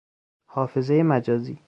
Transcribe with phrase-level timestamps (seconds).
[0.45, 1.57] حافظهی مجازی